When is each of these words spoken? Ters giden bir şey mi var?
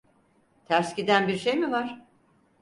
Ters 0.65 0.95
giden 0.97 1.27
bir 1.27 1.37
şey 1.37 1.55
mi 1.57 1.71
var? 1.71 2.01